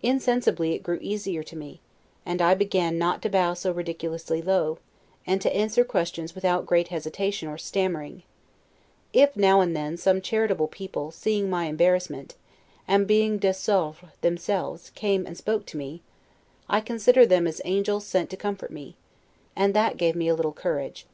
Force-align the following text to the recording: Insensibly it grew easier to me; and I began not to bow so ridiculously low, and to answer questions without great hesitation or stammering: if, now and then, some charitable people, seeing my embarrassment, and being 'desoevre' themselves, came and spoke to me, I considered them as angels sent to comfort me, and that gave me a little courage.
Insensibly 0.00 0.76
it 0.76 0.84
grew 0.84 1.00
easier 1.02 1.42
to 1.42 1.56
me; 1.56 1.80
and 2.24 2.40
I 2.40 2.54
began 2.54 2.98
not 2.98 3.20
to 3.22 3.28
bow 3.28 3.52
so 3.54 3.72
ridiculously 3.72 4.40
low, 4.40 4.78
and 5.26 5.40
to 5.40 5.52
answer 5.52 5.82
questions 5.84 6.36
without 6.36 6.66
great 6.66 6.86
hesitation 6.86 7.48
or 7.48 7.58
stammering: 7.58 8.22
if, 9.12 9.36
now 9.36 9.60
and 9.60 9.74
then, 9.74 9.96
some 9.96 10.20
charitable 10.20 10.68
people, 10.68 11.10
seeing 11.10 11.50
my 11.50 11.64
embarrassment, 11.64 12.36
and 12.86 13.08
being 13.08 13.38
'desoevre' 13.40 14.12
themselves, 14.20 14.90
came 14.90 15.26
and 15.26 15.36
spoke 15.36 15.66
to 15.66 15.76
me, 15.76 16.00
I 16.68 16.80
considered 16.80 17.28
them 17.30 17.48
as 17.48 17.60
angels 17.64 18.06
sent 18.06 18.30
to 18.30 18.36
comfort 18.36 18.70
me, 18.70 18.94
and 19.56 19.74
that 19.74 19.96
gave 19.96 20.14
me 20.14 20.28
a 20.28 20.34
little 20.36 20.52
courage. 20.52 21.06